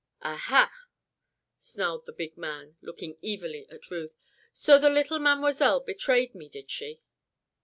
[0.23, 0.71] "Ah ha!"
[1.59, 4.15] snarled the big man, looking evilly at Ruth.
[4.51, 7.03] "So the little Mademoiselle betrayed me; did she?"